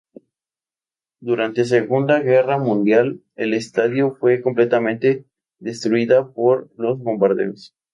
Durante 1.19 1.63
Segunda 1.63 2.21
Guerra 2.23 2.57
Mundial 2.57 3.21
el 3.35 3.53
estadio 3.53 4.15
fue 4.15 4.41
completamente 4.41 5.27
destruida 5.59 6.33
por 6.33 6.71
los 6.75 6.97
bombardeos. 6.97 7.75